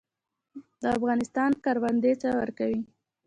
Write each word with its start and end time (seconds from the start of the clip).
د 0.81 0.83
افغانستان 0.97 1.51
کروندې 1.63 2.13
څه 2.21 2.29
ورکوي؟ 2.39 2.81